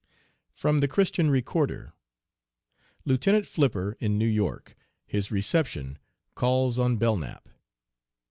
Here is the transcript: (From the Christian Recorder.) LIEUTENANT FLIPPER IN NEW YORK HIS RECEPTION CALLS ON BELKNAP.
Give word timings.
(From 0.55 0.79
the 0.79 0.87
Christian 0.87 1.29
Recorder.) 1.29 1.93
LIEUTENANT 3.05 3.45
FLIPPER 3.45 3.97
IN 3.99 4.17
NEW 4.17 4.25
YORK 4.25 4.75
HIS 5.05 5.29
RECEPTION 5.29 5.99
CALLS 6.33 6.79
ON 6.79 6.97
BELKNAP. 6.97 7.47